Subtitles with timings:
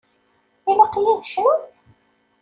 [0.69, 1.59] Ilaq-iyi ad cnuɣ?